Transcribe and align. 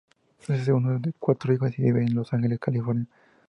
Es 0.41 0.49
el 0.49 0.65
segundo 0.65 0.97
de 0.97 1.13
cuatro 1.19 1.53
hijos 1.53 1.77
y 1.77 1.83
vive 1.83 2.01
en 2.01 2.15
Los 2.15 2.33
Ángeles, 2.33 2.57
California. 2.59 3.05